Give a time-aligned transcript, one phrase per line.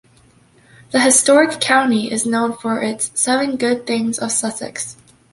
[0.89, 4.97] The historic county is known for its "seven good things of Sussex".